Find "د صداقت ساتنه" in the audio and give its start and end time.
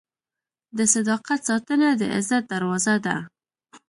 0.77-1.89